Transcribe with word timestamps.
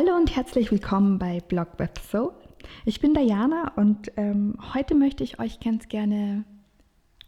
Hallo 0.00 0.14
und 0.14 0.36
herzlich 0.36 0.70
willkommen 0.70 1.18
bei 1.18 1.40
Blog 1.40 1.70
Web 1.78 1.98
Soul. 1.98 2.30
Ich 2.84 3.00
bin 3.00 3.14
Diana 3.14 3.72
und 3.74 4.12
ähm, 4.16 4.56
heute 4.72 4.94
möchte 4.94 5.24
ich 5.24 5.40
euch 5.40 5.58
ganz 5.58 5.88
gerne 5.88 6.44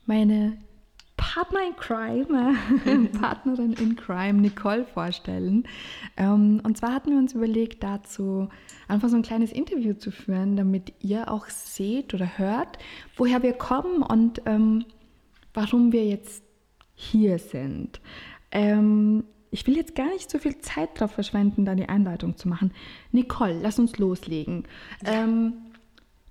meine 0.07 0.57
Partner 1.17 1.67
in 1.67 1.75
Crime, 1.75 3.09
Partnerin 3.21 3.73
in 3.73 3.97
Crime, 3.97 4.35
Nicole, 4.35 4.85
vorstellen. 4.85 5.65
Ähm, 6.17 6.61
und 6.63 6.79
zwar 6.79 6.95
hatten 6.95 7.11
wir 7.11 7.19
uns 7.19 7.33
überlegt, 7.33 7.83
dazu 7.83 8.49
einfach 8.87 9.09
so 9.09 9.17
ein 9.17 9.23
kleines 9.23 9.51
Interview 9.51 9.95
zu 9.95 10.13
führen, 10.13 10.55
damit 10.55 10.93
ihr 11.01 11.29
auch 11.29 11.49
seht 11.49 12.15
oder 12.15 12.39
hört, 12.39 12.79
woher 13.17 13.43
wir 13.43 13.55
kommen 13.55 14.01
und 14.01 14.43
ähm, 14.47 14.85
warum 15.55 15.91
wir 15.91 16.07
jetzt 16.07 16.45
hier 16.95 17.41
sind. 17.41 18.01
Ähm, 18.53 19.25
ich 19.51 19.67
will 19.67 19.77
jetzt 19.77 19.95
gar 19.95 20.09
nicht 20.09 20.31
so 20.31 20.39
viel 20.39 20.59
Zeit 20.59 20.91
darauf 20.97 21.13
verschwenden, 21.13 21.65
da 21.65 21.75
die 21.75 21.89
Einleitung 21.89 22.37
zu 22.37 22.47
machen. 22.49 22.73
Nicole, 23.13 23.59
lass 23.61 23.79
uns 23.79 23.97
loslegen. 23.99 24.65
Ähm, 25.05 25.53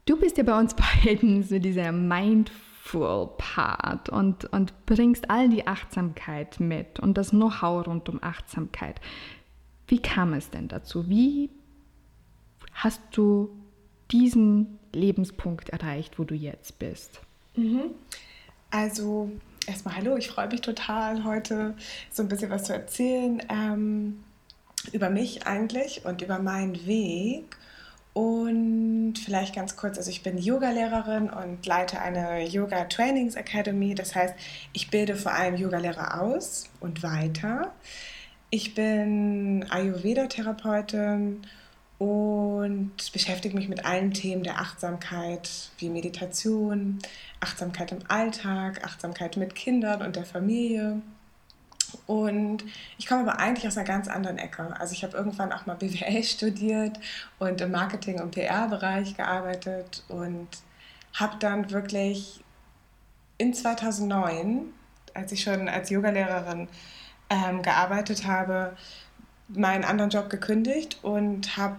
du 0.06 0.18
bist 0.18 0.38
ja 0.38 0.44
bei 0.44 0.56
uns 0.58 0.76
beiden 1.04 1.44
so 1.44 1.60
dieser 1.60 1.92
Mindful-Part 1.92 4.08
und, 4.10 4.46
und 4.46 4.74
bringst 4.86 5.30
all 5.30 5.50
die 5.50 5.68
Achtsamkeit 5.68 6.62
mit 6.62 7.00
und 7.00 7.18
das 7.18 7.32
Know-how 7.32 7.88
rund 7.88 8.08
um 8.10 8.24
Achtsamkeit. 8.24 9.02
Wie 9.88 10.02
kam 10.02 10.34
es 10.34 10.50
denn 10.50 10.68
dazu? 10.68 11.08
Wie 11.10 11.50
hast 12.74 13.02
du 13.12 13.50
diesen 14.12 14.80
Lebenspunkt 14.94 15.70
erreicht, 15.70 16.20
wo 16.20 16.24
du 16.24 16.36
jetzt 16.36 16.78
bist? 16.80 17.22
Mhm. 17.56 17.92
Also 18.72 19.32
erstmal 19.70 19.96
hallo, 19.96 20.18
ich 20.18 20.30
freue 20.30 20.48
mich 20.48 20.62
total, 20.62 21.24
heute 21.24 21.76
so 22.12 22.24
ein 22.24 22.28
bisschen 22.28 22.50
was 22.50 22.64
zu 22.64 22.74
erzählen 22.74 23.42
ähm, 23.50 24.24
über 24.92 25.10
mich 25.10 25.46
eigentlich 25.46 26.06
und 26.06 26.22
über 26.22 26.40
meinen 26.40 26.86
Weg. 26.86 27.56
Und 28.14 29.14
vielleicht 29.24 29.56
ganz 29.56 29.78
kurz, 29.78 29.98
also 29.98 30.10
ich 30.10 30.24
bin 30.24 30.38
Yogalehrerin 30.38 31.30
und 31.30 31.66
leite 31.66 32.02
eine 32.02 32.44
Yoga 32.44 32.86
Trainings 32.86 33.36
Academy. 33.36 33.94
Das 33.94 34.16
heißt, 34.16 34.34
ich 34.74 34.90
bilde 34.90 35.16
vor 35.16 35.32
allem 35.32 35.56
Yogalehrer 35.56 36.22
aus 36.22 36.70
und 36.80 37.04
weiter. 37.04 37.72
Ich 38.50 38.74
bin 38.74 39.66
Ayurveda-Therapeutin 39.70 41.44
und 42.00 43.12
beschäftige 43.12 43.56
mich 43.56 43.68
mit 43.68 43.86
allen 43.86 44.14
Themen 44.14 44.42
der 44.42 44.60
Achtsamkeit, 44.60 45.70
wie 45.78 45.90
Meditation, 45.90 46.98
Achtsamkeit 47.42 47.92
im 47.92 48.00
Alltag, 48.08 48.84
Achtsamkeit 48.86 49.36
mit 49.36 49.54
Kindern 49.54 50.02
und 50.02 50.16
der 50.16 50.26
Familie. 50.26 51.02
Und 52.08 52.64
ich 52.98 53.06
komme 53.06 53.22
aber 53.22 53.40
eigentlich 53.40 53.68
aus 53.68 53.78
einer 53.78 53.88
ganz 53.88 54.08
anderen 54.08 54.38
Ecke. 54.38 54.80
Also 54.80 54.94
ich 54.94 55.04
habe 55.04 55.18
irgendwann 55.18 55.52
auch 55.52 55.66
mal 55.66 55.76
BWL 55.80 56.24
studiert 56.24 56.98
und 57.38 57.60
im 57.60 57.72
Marketing- 57.72 58.22
und 58.22 58.32
PR-Bereich 58.32 59.18
gearbeitet 59.18 60.04
und 60.08 60.48
habe 61.14 61.36
dann 61.40 61.70
wirklich 61.72 62.42
in 63.38 63.54
2009, 63.54 64.74
als 65.14 65.34
ich 65.34 65.44
schon 65.44 65.68
als 65.68 65.90
Yogalehrerin 65.90 66.70
ähm, 67.30 67.62
gearbeitet 67.62 68.26
habe, 68.26 68.78
meinen 69.50 69.84
anderen 69.84 70.12
Job 70.12 70.30
gekündigt 70.30 71.00
und 71.02 71.58
habe 71.58 71.78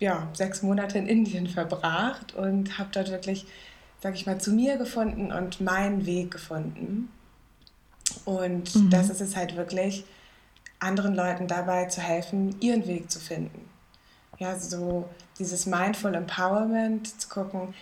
ja, 0.00 0.28
sechs 0.32 0.62
Monate 0.62 0.98
in 0.98 1.06
Indien 1.06 1.46
verbracht 1.46 2.34
und 2.34 2.78
habe 2.78 2.88
dort 2.92 3.10
wirklich, 3.10 3.46
sage 4.02 4.16
ich 4.16 4.26
mal, 4.26 4.40
zu 4.40 4.50
mir 4.50 4.78
gefunden 4.78 5.30
und 5.30 5.60
meinen 5.60 6.06
Weg 6.06 6.30
gefunden. 6.30 7.10
Und 8.24 8.74
mhm. 8.74 8.90
das 8.90 9.10
ist 9.10 9.20
es 9.20 9.36
halt 9.36 9.56
wirklich, 9.56 10.04
anderen 10.80 11.14
Leuten 11.14 11.46
dabei 11.46 11.84
zu 11.84 12.00
helfen, 12.00 12.58
ihren 12.60 12.86
Weg 12.86 13.10
zu 13.10 13.20
finden. 13.20 13.68
Ja, 14.38 14.58
so 14.58 15.08
dieses 15.38 15.66
Mindful 15.66 16.14
Empowerment, 16.14 17.20
zu 17.20 17.28
gucken, 17.28 17.74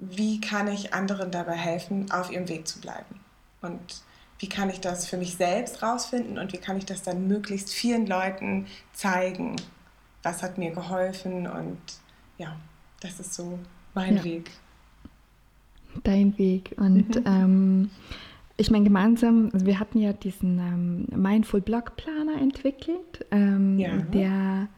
wie 0.00 0.40
kann 0.40 0.66
ich 0.66 0.92
anderen 0.92 1.30
dabei 1.30 1.54
helfen, 1.54 2.10
auf 2.10 2.32
ihrem 2.32 2.48
Weg 2.48 2.66
zu 2.66 2.80
bleiben. 2.80 3.20
Und 3.60 4.02
wie 4.42 4.48
kann 4.48 4.68
ich 4.68 4.80
das 4.80 5.06
für 5.06 5.16
mich 5.16 5.36
selbst 5.36 5.84
rausfinden 5.84 6.36
und 6.36 6.52
wie 6.52 6.56
kann 6.56 6.76
ich 6.76 6.84
das 6.84 7.02
dann 7.02 7.28
möglichst 7.28 7.72
vielen 7.72 8.08
Leuten 8.08 8.66
zeigen, 8.92 9.54
was 10.24 10.42
hat 10.42 10.58
mir 10.58 10.72
geholfen 10.72 11.46
und 11.46 11.78
ja, 12.38 12.56
das 13.00 13.20
ist 13.20 13.34
so 13.34 13.60
mein 13.94 14.16
ja. 14.16 14.24
Weg. 14.24 14.50
Dein 16.02 16.36
Weg 16.38 16.74
und 16.76 17.14
mhm. 17.14 17.24
ähm, 17.24 17.90
ich 18.56 18.72
meine 18.72 18.84
gemeinsam, 18.84 19.50
also 19.52 19.64
wir 19.64 19.78
hatten 19.78 20.00
ja 20.00 20.12
diesen 20.12 20.58
ähm, 20.58 21.06
Mindful 21.14 21.60
Blog 21.60 21.94
Planer 21.94 22.40
entwickelt, 22.40 23.24
ähm, 23.30 23.78
ja. 23.78 23.96
der 23.96 24.68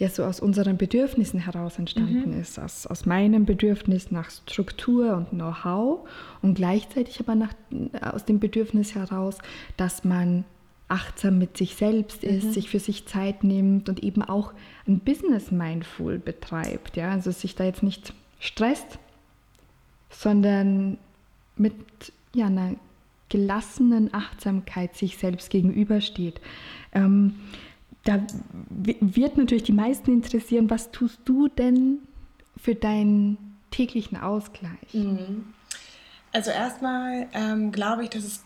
ja 0.00 0.08
so 0.08 0.24
aus 0.24 0.40
unseren 0.40 0.78
Bedürfnissen 0.78 1.40
heraus 1.40 1.78
entstanden 1.78 2.32
mhm. 2.32 2.40
ist, 2.40 2.58
aus, 2.58 2.86
aus 2.86 3.04
meinem 3.04 3.44
Bedürfnis 3.44 4.10
nach 4.10 4.30
Struktur 4.30 5.14
und 5.14 5.30
Know-how 5.30 6.08
und 6.40 6.54
gleichzeitig 6.54 7.20
aber 7.20 7.34
nach, 7.34 7.52
aus 8.00 8.24
dem 8.24 8.40
Bedürfnis 8.40 8.94
heraus, 8.94 9.38
dass 9.76 10.02
man 10.02 10.44
achtsam 10.88 11.38
mit 11.38 11.56
sich 11.56 11.76
selbst 11.76 12.24
ist, 12.24 12.46
mhm. 12.46 12.52
sich 12.52 12.70
für 12.70 12.80
sich 12.80 13.06
Zeit 13.06 13.44
nimmt 13.44 13.88
und 13.90 14.02
eben 14.02 14.22
auch 14.22 14.52
ein 14.88 15.00
Business 15.00 15.50
Mindful 15.50 16.18
betreibt, 16.18 16.96
ja, 16.96 17.10
also 17.10 17.30
sich 17.30 17.54
da 17.54 17.64
jetzt 17.64 17.82
nicht 17.82 18.14
stresst, 18.40 18.98
sondern 20.08 20.96
mit 21.56 21.74
ja, 22.34 22.46
einer 22.46 22.74
gelassenen 23.28 24.12
Achtsamkeit 24.14 24.96
sich 24.96 25.18
selbst 25.18 25.50
gegenübersteht. 25.50 26.40
Ähm, 26.92 27.34
da 28.04 28.20
wird 28.70 29.36
natürlich 29.36 29.64
die 29.64 29.72
meisten 29.72 30.12
interessieren, 30.12 30.70
was 30.70 30.90
tust 30.90 31.20
du 31.24 31.48
denn 31.48 31.98
für 32.56 32.74
deinen 32.74 33.58
täglichen 33.70 34.18
Ausgleich? 34.18 34.92
Mhm. 34.92 35.52
Also 36.32 36.50
erstmal 36.50 37.28
ähm, 37.32 37.72
glaube 37.72 38.04
ich, 38.04 38.10
dass 38.10 38.24
es 38.24 38.42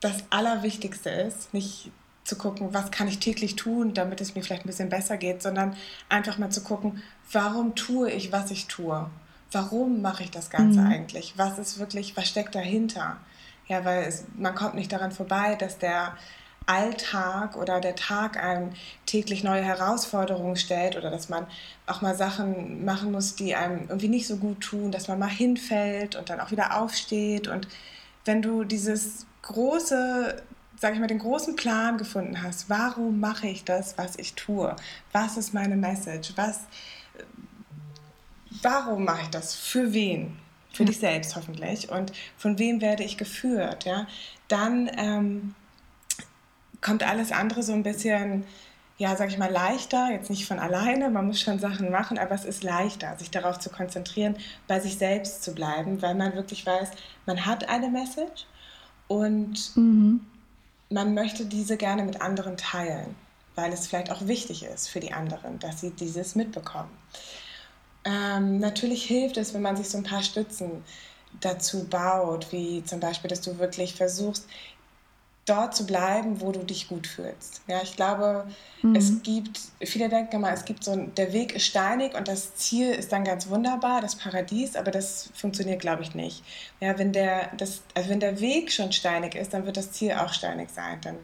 das 0.00 0.24
Allerwichtigste 0.30 1.10
ist, 1.10 1.52
nicht 1.52 1.90
zu 2.24 2.36
gucken, 2.36 2.68
was 2.72 2.90
kann 2.90 3.08
ich 3.08 3.18
täglich 3.18 3.56
tun, 3.56 3.94
damit 3.94 4.20
es 4.20 4.34
mir 4.34 4.42
vielleicht 4.42 4.64
ein 4.64 4.68
bisschen 4.68 4.90
besser 4.90 5.16
geht, 5.16 5.42
sondern 5.42 5.74
einfach 6.08 6.38
mal 6.38 6.50
zu 6.50 6.62
gucken, 6.62 7.02
warum 7.32 7.74
tue 7.74 8.10
ich, 8.10 8.30
was 8.30 8.50
ich 8.50 8.66
tue? 8.66 9.08
Warum 9.50 10.02
mache 10.02 10.24
ich 10.24 10.30
das 10.30 10.50
Ganze 10.50 10.80
mhm. 10.80 10.86
eigentlich? 10.86 11.34
Was 11.36 11.58
ist 11.58 11.78
wirklich, 11.78 12.16
was 12.16 12.28
steckt 12.28 12.54
dahinter? 12.54 13.16
Ja, 13.66 13.84
weil 13.84 14.04
es, 14.04 14.26
man 14.36 14.54
kommt 14.54 14.74
nicht 14.74 14.92
daran 14.92 15.10
vorbei, 15.10 15.56
dass 15.58 15.78
der 15.78 16.16
Alltag 16.68 17.56
oder 17.56 17.80
der 17.80 17.96
Tag 17.96 18.36
einem 18.36 18.72
täglich 19.06 19.42
neue 19.42 19.62
Herausforderungen 19.62 20.56
stellt 20.56 20.96
oder 20.96 21.10
dass 21.10 21.30
man 21.30 21.46
auch 21.86 22.02
mal 22.02 22.14
Sachen 22.14 22.84
machen 22.84 23.10
muss, 23.10 23.34
die 23.34 23.54
einem 23.54 23.88
irgendwie 23.88 24.08
nicht 24.08 24.26
so 24.26 24.36
gut 24.36 24.60
tun, 24.60 24.92
dass 24.92 25.08
man 25.08 25.18
mal 25.18 25.30
hinfällt 25.30 26.14
und 26.14 26.28
dann 26.28 26.40
auch 26.40 26.50
wieder 26.50 26.78
aufsteht. 26.78 27.48
Und 27.48 27.68
wenn 28.26 28.42
du 28.42 28.64
dieses 28.64 29.26
große, 29.40 30.42
sag 30.78 30.92
ich 30.92 31.00
mal, 31.00 31.06
den 31.06 31.20
großen 31.20 31.56
Plan 31.56 31.96
gefunden 31.96 32.42
hast, 32.42 32.68
warum 32.68 33.18
mache 33.18 33.48
ich 33.48 33.64
das, 33.64 33.96
was 33.96 34.16
ich 34.16 34.34
tue? 34.34 34.76
Was 35.12 35.38
ist 35.38 35.54
meine 35.54 35.76
Message? 35.76 36.34
Was, 36.36 36.60
warum 38.60 39.04
mache 39.04 39.22
ich 39.22 39.28
das? 39.30 39.54
Für 39.54 39.94
wen? 39.94 40.38
Für 40.70 40.82
ja. 40.82 40.88
dich 40.88 40.98
selbst 40.98 41.34
hoffentlich. 41.34 41.88
Und 41.88 42.12
von 42.36 42.58
wem 42.58 42.82
werde 42.82 43.04
ich 43.04 43.16
geführt? 43.16 43.86
Ja? 43.86 44.06
Dann 44.48 44.90
ähm, 44.98 45.54
kommt 46.80 47.02
alles 47.02 47.32
andere 47.32 47.62
so 47.62 47.72
ein 47.72 47.82
bisschen, 47.82 48.44
ja, 48.96 49.16
sag 49.16 49.28
ich 49.28 49.38
mal, 49.38 49.50
leichter, 49.50 50.10
jetzt 50.10 50.30
nicht 50.30 50.46
von 50.46 50.58
alleine, 50.58 51.10
man 51.10 51.26
muss 51.26 51.40
schon 51.40 51.58
Sachen 51.58 51.90
machen, 51.90 52.18
aber 52.18 52.34
es 52.34 52.44
ist 52.44 52.62
leichter, 52.62 53.16
sich 53.18 53.30
darauf 53.30 53.58
zu 53.58 53.70
konzentrieren, 53.70 54.36
bei 54.66 54.80
sich 54.80 54.98
selbst 54.98 55.42
zu 55.42 55.54
bleiben, 55.54 56.02
weil 56.02 56.14
man 56.14 56.34
wirklich 56.34 56.64
weiß, 56.66 56.90
man 57.26 57.46
hat 57.46 57.68
eine 57.68 57.88
Message 57.88 58.46
und 59.08 59.76
mhm. 59.76 60.20
man 60.90 61.14
möchte 61.14 61.46
diese 61.46 61.76
gerne 61.76 62.04
mit 62.04 62.20
anderen 62.20 62.56
teilen, 62.56 63.14
weil 63.54 63.72
es 63.72 63.86
vielleicht 63.86 64.10
auch 64.12 64.26
wichtig 64.26 64.64
ist 64.64 64.88
für 64.88 65.00
die 65.00 65.12
anderen, 65.12 65.58
dass 65.58 65.80
sie 65.80 65.90
dieses 65.90 66.34
mitbekommen. 66.34 66.90
Ähm, 68.04 68.58
natürlich 68.58 69.04
hilft 69.04 69.36
es, 69.36 69.52
wenn 69.54 69.62
man 69.62 69.76
sich 69.76 69.88
so 69.90 69.98
ein 69.98 70.04
paar 70.04 70.22
Stützen 70.22 70.82
dazu 71.40 71.84
baut, 71.84 72.52
wie 72.52 72.82
zum 72.84 73.00
Beispiel, 73.00 73.28
dass 73.28 73.40
du 73.40 73.58
wirklich 73.58 73.94
versuchst, 73.94 74.46
dort 75.48 75.74
zu 75.74 75.86
bleiben, 75.86 76.40
wo 76.40 76.52
du 76.52 76.62
dich 76.64 76.88
gut 76.88 77.06
fühlst. 77.06 77.62
Ja, 77.66 77.80
ich 77.82 77.96
glaube, 77.96 78.46
mhm. 78.82 78.94
es 78.94 79.22
gibt, 79.22 79.60
viele 79.80 80.08
denken 80.08 80.36
immer, 80.36 80.52
es 80.52 80.64
gibt 80.64 80.84
so 80.84 80.92
ein, 80.92 81.14
der 81.14 81.32
Weg 81.32 81.54
ist 81.54 81.66
steinig 81.66 82.14
und 82.14 82.28
das 82.28 82.54
Ziel 82.56 82.90
ist 82.90 83.12
dann 83.12 83.24
ganz 83.24 83.48
wunderbar, 83.48 84.00
das 84.00 84.16
Paradies, 84.16 84.76
aber 84.76 84.90
das 84.90 85.30
funktioniert, 85.34 85.80
glaube 85.80 86.02
ich, 86.02 86.14
nicht. 86.14 86.42
Ja, 86.80 86.98
wenn 86.98 87.12
der, 87.12 87.50
das, 87.56 87.82
also 87.94 88.10
wenn 88.10 88.20
der 88.20 88.40
Weg 88.40 88.72
schon 88.72 88.92
steinig 88.92 89.34
ist, 89.34 89.54
dann 89.54 89.66
wird 89.66 89.76
das 89.76 89.92
Ziel 89.92 90.12
auch 90.12 90.32
steinig 90.32 90.70
sein. 90.70 91.00
Dann 91.02 91.16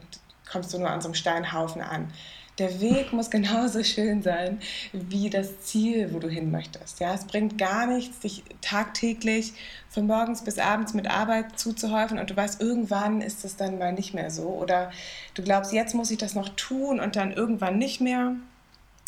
kommst 0.50 0.72
du 0.72 0.78
nur 0.78 0.90
an 0.90 1.00
so 1.00 1.08
einem 1.08 1.14
Steinhaufen 1.14 1.82
an 1.82 2.12
der 2.58 2.80
Weg 2.80 3.12
muss 3.12 3.30
genauso 3.30 3.82
schön 3.82 4.22
sein 4.22 4.60
wie 4.92 5.30
das 5.30 5.60
Ziel, 5.62 6.12
wo 6.12 6.18
du 6.18 6.28
hin 6.28 6.50
möchtest. 6.50 7.00
Ja, 7.00 7.14
es 7.14 7.26
bringt 7.26 7.58
gar 7.58 7.86
nichts, 7.86 8.20
dich 8.20 8.44
tagtäglich 8.60 9.54
von 9.88 10.06
morgens 10.06 10.42
bis 10.42 10.58
abends 10.58 10.94
mit 10.94 11.10
Arbeit 11.10 11.58
zuzuhäufen 11.58 12.18
und 12.18 12.30
du 12.30 12.36
weißt, 12.36 12.60
irgendwann 12.60 13.20
ist 13.20 13.44
es 13.44 13.56
dann 13.56 13.78
mal 13.78 13.92
nicht 13.92 14.14
mehr 14.14 14.30
so. 14.30 14.48
Oder 14.48 14.92
du 15.34 15.42
glaubst, 15.42 15.72
jetzt 15.72 15.94
muss 15.94 16.10
ich 16.10 16.18
das 16.18 16.34
noch 16.34 16.48
tun 16.50 17.00
und 17.00 17.16
dann 17.16 17.32
irgendwann 17.32 17.78
nicht 17.78 18.00
mehr. 18.00 18.36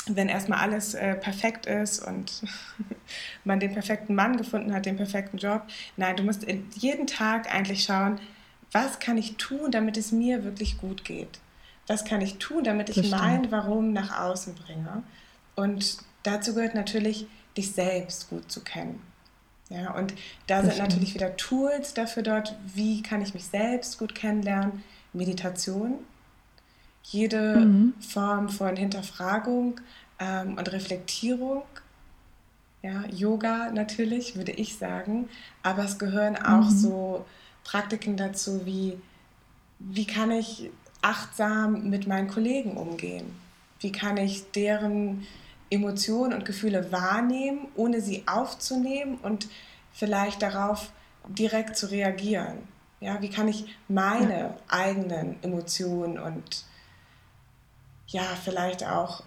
wenn 0.08 0.28
erstmal 0.28 0.60
alles 0.60 0.94
äh, 0.94 1.16
perfekt 1.16 1.66
ist 1.66 1.99
und 1.99 2.44
man 3.44 3.58
den 3.58 3.72
perfekten 3.72 4.14
Mann 4.14 4.37
gefunden 4.37 4.72
hat, 4.72 4.87
den 4.87 4.96
perfekten 4.96 5.38
Job. 5.38 5.62
Nein, 5.96 6.16
du 6.16 6.22
musst 6.22 6.46
jeden 6.76 7.06
Tag 7.08 7.52
eigentlich 7.52 7.82
schauen, 7.84 8.20
was 8.70 9.00
kann 9.00 9.19
ich 9.19 9.37
tun, 9.37 9.70
damit 9.72 9.96
es 9.96 10.12
mir 10.12 10.44
wirklich 10.44 10.78
gut 10.78 11.04
geht? 11.04 11.40
Was 11.87 12.05
kann 12.05 12.21
ich 12.21 12.38
tun, 12.38 12.65
damit 12.65 12.88
ich 12.91 13.11
mein 13.11 13.50
Warum 13.50 13.93
nach 13.93 14.21
außen 14.21 14.55
bringe? 14.55 15.03
Und 15.55 15.99
dazu 16.23 16.55
gehört 16.55 16.75
natürlich, 16.75 17.27
dich 17.56 17.73
selbst 17.73 18.29
gut 18.29 18.50
zu 18.50 18.62
kennen. 18.62 19.00
Ja, 19.69 19.94
und 19.94 20.15
da 20.47 20.62
das 20.62 20.75
sind 20.75 20.83
natürlich 20.83 21.15
wieder 21.15 21.37
Tools 21.37 21.94
dafür 21.94 22.23
dort, 22.23 22.55
wie 22.75 23.03
kann 23.03 23.23
ich 23.23 23.35
mich 23.35 23.47
selbst 23.47 23.99
gut 23.99 24.15
kennenlernen. 24.15 24.85
Meditation, 25.12 25.94
jede 27.03 27.56
mhm. 27.56 27.94
Form 28.00 28.49
von 28.49 28.77
Hinterfragung 28.77 29.81
ähm, 30.19 30.56
und 30.59 30.71
Reflektierung. 30.73 31.62
Ja, 32.83 33.05
Yoga 33.06 33.71
natürlich, 33.73 34.37
würde 34.37 34.53
ich 34.53 34.77
sagen. 34.77 35.29
Aber 35.62 35.85
es 35.85 35.99
gehören 35.99 36.37
auch 36.37 36.71
mhm. 36.71 36.77
so 36.77 37.27
Praktiken 37.65 38.17
dazu, 38.17 38.65
wie, 38.67 38.99
wie 39.79 40.06
kann 40.06 40.31
ich 40.31 40.71
achtsam 41.06 41.88
mit 41.88 42.06
meinen 42.06 42.29
Kollegen 42.29 42.76
umgehen? 42.76 43.38
Wie 43.81 43.93
kann 43.93 44.17
ich 44.17 44.50
deren 44.50 45.26
Emotionen 45.70 46.32
und 46.32 46.44
Gefühle 46.44 46.91
wahrnehmen, 46.91 47.69
ohne 47.76 48.00
sie 48.00 48.25
aufzunehmen 48.26 49.19
und 49.23 49.49
vielleicht 49.93 50.43
darauf 50.43 50.91
direkt 51.29 51.76
zu 51.76 51.91
reagieren? 51.91 52.58
Ja, 53.00 53.20
wie 53.23 53.31
kann 53.31 53.47
ich 53.47 53.76
meine 53.88 54.38
ja. 54.38 54.56
eigenen 54.69 55.37
Emotionen 55.43 56.19
und 56.19 56.64
ja, 58.09 58.23
vielleicht 58.43 58.85
auch 58.85 59.23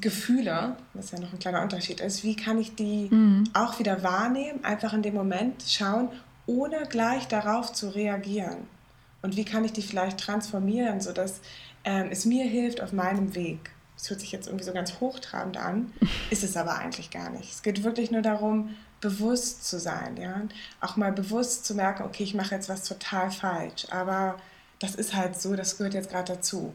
Gefühle, 0.00 0.76
was 0.94 1.10
ja 1.10 1.18
noch 1.18 1.32
ein 1.32 1.38
kleiner 1.38 1.62
Unterschied 1.62 2.00
ist, 2.00 2.22
wie 2.22 2.36
kann 2.36 2.58
ich 2.58 2.74
die 2.74 3.08
mhm. 3.10 3.44
auch 3.52 3.78
wieder 3.78 4.02
wahrnehmen, 4.02 4.64
einfach 4.64 4.92
in 4.92 5.02
dem 5.02 5.14
Moment 5.14 5.64
schauen, 5.66 6.08
ohne 6.46 6.86
gleich 6.88 7.26
darauf 7.26 7.72
zu 7.72 7.88
reagieren? 7.88 8.77
Und 9.22 9.36
wie 9.36 9.44
kann 9.44 9.64
ich 9.64 9.72
die 9.72 9.82
vielleicht 9.82 10.18
transformieren, 10.18 11.00
sodass 11.00 11.40
ähm, 11.84 12.08
es 12.10 12.24
mir 12.24 12.44
hilft 12.44 12.80
auf 12.80 12.92
meinem 12.92 13.34
Weg? 13.34 13.70
Das 13.96 14.10
hört 14.10 14.20
sich 14.20 14.30
jetzt 14.30 14.46
irgendwie 14.46 14.64
so 14.64 14.72
ganz 14.72 15.00
hochtrabend 15.00 15.56
an, 15.56 15.92
ist 16.30 16.44
es 16.44 16.56
aber 16.56 16.78
eigentlich 16.78 17.10
gar 17.10 17.30
nicht. 17.30 17.52
Es 17.52 17.62
geht 17.62 17.82
wirklich 17.82 18.10
nur 18.10 18.22
darum, 18.22 18.76
bewusst 19.00 19.68
zu 19.68 19.78
sein, 19.78 20.16
ja, 20.16 20.42
auch 20.80 20.96
mal 20.96 21.12
bewusst 21.12 21.64
zu 21.64 21.74
merken, 21.74 22.02
okay, 22.02 22.24
ich 22.24 22.34
mache 22.34 22.54
jetzt 22.54 22.68
was 22.68 22.84
total 22.84 23.30
falsch, 23.30 23.86
aber 23.90 24.36
das 24.80 24.94
ist 24.96 25.14
halt 25.14 25.40
so, 25.40 25.54
das 25.54 25.76
gehört 25.76 25.94
jetzt 25.94 26.10
gerade 26.10 26.34
dazu 26.34 26.74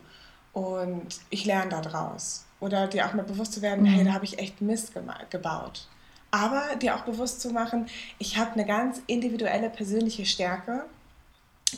und 0.54 1.20
ich 1.30 1.46
lerne 1.46 1.70
daraus. 1.82 2.46
Oder 2.60 2.88
dir 2.88 3.06
auch 3.06 3.14
mal 3.14 3.26
bewusst 3.26 3.54
zu 3.54 3.62
werden, 3.62 3.84
mhm. 3.84 3.88
hey, 3.88 4.06
da 4.06 4.14
habe 4.14 4.24
ich 4.24 4.40
echt 4.40 4.62
Mist 4.62 4.94
gebaut. 5.30 5.88
Aber 6.32 6.64
dir 6.78 6.96
auch 6.96 7.02
bewusst 7.02 7.42
zu 7.42 7.50
machen, 7.50 7.88
ich 8.20 8.38
habe 8.38 8.54
eine 8.54 8.66
ganz 8.66 9.02
individuelle 9.08 9.70
persönliche 9.70 10.26
Stärke 10.26 10.86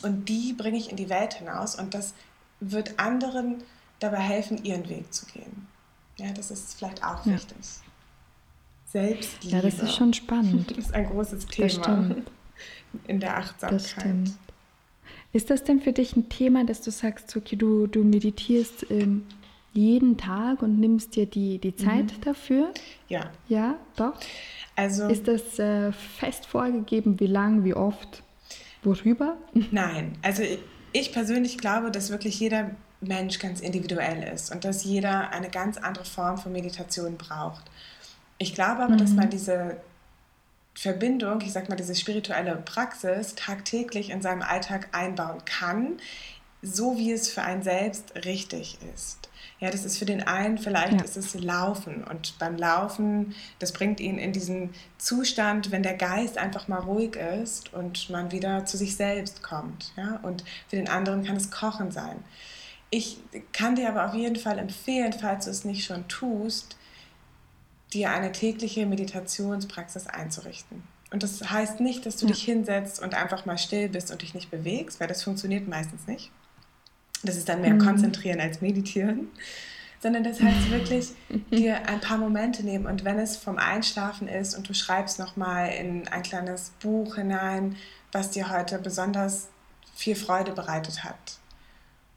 und 0.04 0.28
die 0.28 0.52
bringe 0.52 0.78
ich 0.78 0.90
in 0.90 0.96
die 0.96 1.08
Welt 1.08 1.34
hinaus 1.34 1.74
und 1.74 1.94
das 1.94 2.14
wird 2.60 2.98
anderen 2.98 3.62
dabei 3.98 4.18
helfen, 4.18 4.62
ihren 4.64 4.88
Weg 4.88 5.12
zu 5.12 5.26
gehen. 5.26 5.66
Ja, 6.16 6.32
das 6.32 6.50
ist 6.50 6.74
vielleicht 6.78 7.04
auch 7.04 7.24
ja. 7.26 7.34
wichtig. 7.34 7.58
Selbstliebe. 8.86 9.56
Ja, 9.56 9.62
das 9.62 9.78
ist 9.78 9.94
schon 9.94 10.14
spannend. 10.14 10.70
Das 10.70 10.78
ist 10.86 10.94
ein 10.94 11.06
großes 11.06 11.46
Thema 11.46 12.16
in 13.06 13.20
der 13.20 13.36
Achtsamkeit. 13.36 13.80
Das 13.80 13.90
stimmt. 13.90 14.32
Ist 15.32 15.50
das 15.50 15.64
denn 15.64 15.80
für 15.80 15.92
dich 15.92 16.16
ein 16.16 16.28
Thema, 16.28 16.64
dass 16.64 16.80
du 16.80 16.90
sagst, 16.90 17.36
okay, 17.36 17.56
du, 17.56 17.86
du 17.86 18.04
meditierst 18.04 18.90
ähm, 18.90 19.26
jeden 19.74 20.16
Tag 20.16 20.62
und 20.62 20.80
nimmst 20.80 21.14
dir 21.16 21.26
die, 21.26 21.58
die 21.58 21.76
Zeit 21.76 22.16
mhm. 22.16 22.20
dafür? 22.22 22.72
Ja. 23.08 23.30
Ja, 23.48 23.78
doch. 23.96 24.14
Also, 24.76 25.08
ist 25.08 25.28
das 25.28 25.58
äh, 25.58 25.92
fest 25.92 26.46
vorgegeben, 26.46 27.20
wie 27.20 27.26
lang, 27.26 27.64
wie 27.64 27.74
oft, 27.74 28.22
worüber? 28.86 29.36
Nein, 29.70 30.16
also 30.22 30.42
ich 30.92 31.12
persönlich 31.12 31.58
glaube, 31.58 31.90
dass 31.90 32.10
wirklich 32.10 32.40
jeder 32.40 32.70
Mensch 33.00 33.38
ganz 33.38 33.60
individuell 33.60 34.22
ist 34.32 34.50
und 34.52 34.64
dass 34.64 34.84
jeder 34.84 35.30
eine 35.30 35.50
ganz 35.50 35.76
andere 35.76 36.04
Form 36.04 36.38
von 36.38 36.52
Meditation 36.52 37.16
braucht. 37.16 37.64
Ich 38.38 38.54
glaube 38.54 38.82
aber, 38.82 38.94
mhm. 38.94 38.98
dass 38.98 39.10
man 39.10 39.28
diese 39.28 39.76
Verbindung, 40.74 41.40
ich 41.40 41.52
sag 41.52 41.68
mal, 41.68 41.76
diese 41.76 41.94
spirituelle 41.94 42.56
Praxis 42.56 43.34
tagtäglich 43.34 44.10
in 44.10 44.22
seinem 44.22 44.42
Alltag 44.42 44.88
einbauen 44.92 45.44
kann, 45.44 45.98
so 46.66 46.98
wie 46.98 47.12
es 47.12 47.28
für 47.28 47.42
einen 47.42 47.62
selbst 47.62 48.14
richtig 48.24 48.78
ist. 48.94 49.28
Ja, 49.58 49.70
das 49.70 49.84
ist 49.84 49.98
für 49.98 50.04
den 50.04 50.22
einen, 50.22 50.58
vielleicht 50.58 51.00
ja. 51.00 51.04
ist 51.04 51.16
es 51.16 51.34
Laufen. 51.34 52.04
Und 52.04 52.38
beim 52.38 52.56
Laufen, 52.56 53.34
das 53.58 53.72
bringt 53.72 54.00
ihn 54.00 54.18
in 54.18 54.32
diesen 54.32 54.74
Zustand, 54.98 55.70
wenn 55.70 55.82
der 55.82 55.94
Geist 55.94 56.36
einfach 56.36 56.68
mal 56.68 56.80
ruhig 56.80 57.16
ist 57.16 57.72
und 57.72 58.10
man 58.10 58.32
wieder 58.32 58.66
zu 58.66 58.76
sich 58.76 58.96
selbst 58.96 59.42
kommt. 59.42 59.92
Ja? 59.96 60.20
Und 60.22 60.44
für 60.68 60.76
den 60.76 60.88
anderen 60.88 61.24
kann 61.24 61.36
es 61.36 61.50
Kochen 61.50 61.90
sein. 61.90 62.22
Ich 62.90 63.18
kann 63.52 63.76
dir 63.76 63.88
aber 63.88 64.06
auf 64.06 64.14
jeden 64.14 64.36
Fall 64.36 64.58
empfehlen, 64.58 65.12
falls 65.12 65.46
du 65.46 65.50
es 65.50 65.64
nicht 65.64 65.84
schon 65.84 66.06
tust, 66.08 66.76
dir 67.94 68.10
eine 68.10 68.32
tägliche 68.32 68.84
Meditationspraxis 68.84 70.06
einzurichten. 70.06 70.82
Und 71.10 71.22
das 71.22 71.48
heißt 71.50 71.80
nicht, 71.80 72.04
dass 72.04 72.16
du 72.16 72.26
ja. 72.26 72.32
dich 72.32 72.42
hinsetzt 72.42 73.00
und 73.00 73.14
einfach 73.14 73.46
mal 73.46 73.58
still 73.58 73.88
bist 73.88 74.10
und 74.10 74.22
dich 74.22 74.34
nicht 74.34 74.50
bewegst, 74.50 75.00
weil 75.00 75.08
das 75.08 75.22
funktioniert 75.22 75.66
meistens 75.66 76.06
nicht. 76.06 76.30
Das 77.22 77.36
ist 77.36 77.48
dann 77.48 77.60
mehr 77.60 77.74
mhm. 77.74 77.78
konzentrieren 77.80 78.40
als 78.40 78.60
meditieren. 78.60 79.28
Sondern 80.00 80.24
das 80.24 80.40
heißt 80.40 80.70
wirklich, 80.70 81.12
dir 81.50 81.88
ein 81.88 82.00
paar 82.00 82.18
Momente 82.18 82.62
nehmen 82.62 82.86
und 82.86 83.04
wenn 83.04 83.18
es 83.18 83.36
vom 83.36 83.58
Einschlafen 83.58 84.28
ist 84.28 84.54
und 84.54 84.68
du 84.68 84.74
schreibst 84.74 85.18
nochmal 85.18 85.70
in 85.70 86.06
ein 86.08 86.22
kleines 86.22 86.72
Buch 86.80 87.16
hinein, 87.16 87.76
was 88.12 88.30
dir 88.30 88.50
heute 88.50 88.78
besonders 88.78 89.48
viel 89.94 90.14
Freude 90.14 90.52
bereitet 90.52 91.04
hat. 91.04 91.38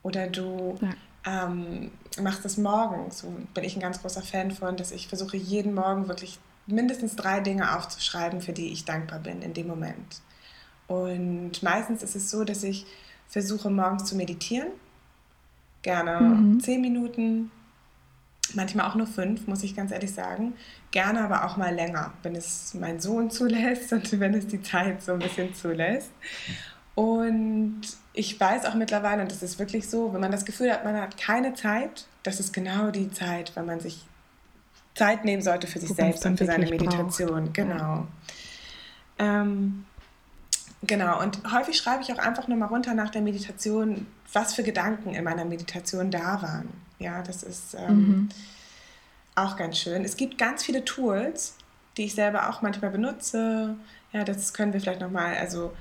Oder 0.04 0.28
du 0.28 0.78
ja 0.82 0.90
ähm, 1.26 1.92
mach 2.22 2.42
das 2.42 2.58
morgens. 2.58 3.20
So 3.20 3.34
bin 3.54 3.64
ich 3.64 3.76
ein 3.76 3.82
ganz 3.82 4.02
großer 4.02 4.22
Fan 4.22 4.52
von, 4.52 4.78
dass 4.78 4.92
ich 4.92 5.08
versuche, 5.08 5.38
jeden 5.38 5.74
Morgen 5.74 6.08
wirklich 6.08 6.40
mindestens 6.66 7.16
drei 7.16 7.40
Dinge 7.40 7.76
aufzuschreiben, 7.78 8.42
für 8.42 8.54
die 8.54 8.72
ich 8.72 8.86
dankbar 8.86 9.20
bin 9.20 9.42
in 9.42 9.54
dem 9.54 9.68
Moment. 9.68 10.22
Und 10.88 11.62
meistens 11.62 12.04
ist 12.04 12.16
es 12.16 12.30
so, 12.30 12.44
dass 12.44 12.64
ich 12.64 12.86
versuche, 13.28 13.70
morgens 13.70 14.06
zu 14.06 14.16
meditieren. 14.16 14.70
Gerne 15.82 16.20
mhm. 16.20 16.60
zehn 16.60 16.82
Minuten, 16.82 17.52
manchmal 18.54 18.90
auch 18.90 18.96
nur 18.96 19.08
fünf, 19.08 19.48
muss 19.48 19.64
ich 19.64 19.76
ganz 19.76 19.92
ehrlich 19.92 20.14
sagen. 20.14 20.54
Gerne 20.92 21.22
aber 21.22 21.46
auch 21.46 21.58
mal 21.58 21.74
länger, 21.74 22.14
wenn 22.24 22.36
es 22.36 22.74
mein 22.74 23.00
Sohn 23.00 23.30
zulässt 23.30 23.94
und 23.94 24.20
wenn 24.20 24.34
es 24.34 24.48
die 24.48 24.62
Zeit 24.62 25.02
so 25.02 25.14
ein 25.14 25.20
bisschen 25.20 25.54
zulässt. 25.54 26.12
Und 26.96 27.82
ich 28.14 28.38
weiß 28.38 28.66
auch 28.66 28.76
mittlerweile, 28.76 29.22
und 29.22 29.32
das 29.32 29.42
ist 29.42 29.60
wirklich 29.60 29.90
so, 29.90 30.14
wenn 30.14 30.20
man 30.20 30.32
das 30.32 30.46
Gefühl 30.46 30.72
hat, 30.72 30.84
man 30.84 31.00
hat 31.00 31.18
keine 31.18 31.54
Zeit, 31.54 32.08
das 32.24 32.40
ist 32.40 32.52
genau 32.52 32.92
die 32.92 33.10
Zeit, 33.12 33.56
wenn 33.56 33.66
man 33.66 33.80
sich 33.80 34.06
Zeit 34.96 35.24
nehmen 35.24 35.42
sollte 35.42 35.68
für 35.68 35.80
sich 35.80 35.92
Wo 35.92 35.94
selbst 35.94 36.26
und 36.26 36.38
für 36.38 36.46
seine 36.46 36.66
Meditation. 36.66 37.46
Braucht. 37.46 37.54
Genau. 37.54 38.08
Ähm, 39.18 39.86
genau. 40.84 41.22
Und 41.22 41.40
häufig 41.52 41.78
schreibe 41.78 42.04
ich 42.04 42.12
auch 42.14 42.18
einfach 42.18 42.48
nur 42.48 42.58
mal 42.58 42.68
runter 42.68 42.94
nach 42.94 43.10
der 43.10 43.22
Meditation, 43.22 44.08
was 44.34 44.54
für 44.54 44.64
Gedanken 44.64 45.14
in 45.14 45.24
meiner 45.24 45.46
Meditation 45.46 46.12
da 46.12 46.42
waren. 46.42 46.70
Ja, 47.00 47.22
das 47.22 47.44
ist 47.44 47.76
ähm, 47.76 47.96
mhm. 47.96 48.30
auch 49.36 49.56
ganz 49.56 49.78
schön. 49.78 50.04
Es 50.04 50.18
gibt 50.18 50.38
ganz 50.38 50.64
viele 50.64 50.84
Tools, 50.86 51.56
die 51.98 52.06
ich 52.06 52.16
selber 52.16 52.50
auch 52.50 52.62
manchmal 52.62 52.92
benutze. 52.92 53.76
Ja, 54.12 54.24
das 54.24 54.54
können 54.54 54.74
wir 54.74 54.82
vielleicht 54.82 55.02
nochmal, 55.02 55.36
also 55.36 55.72